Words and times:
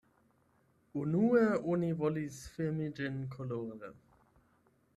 Unue 1.01 1.43
oni 1.75 1.89
volis 1.99 2.39
filmi 2.55 2.89
ĝin 3.01 3.21
kolore. 3.37 3.93